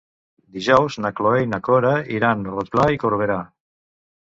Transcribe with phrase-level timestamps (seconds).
[0.53, 3.39] Dijous na Cloè i na Cora iran a Rotglà i Corberà.